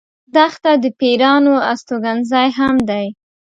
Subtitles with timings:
[0.35, 3.05] دښته د پېرانو استوګن ځای هم دی.